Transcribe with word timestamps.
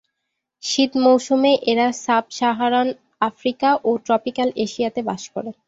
শীত 0.63 0.91
মৌসুম 1.03 1.41
এরা 1.71 1.87
সাব-সাহারান 2.03 2.89
আফ্রিকা 3.21 3.69
ও 3.83 3.99
ট্রপিক্যাল 4.05 4.49
এশিয়াতে 4.65 5.01
বাস 5.09 5.23
করে। 5.33 5.49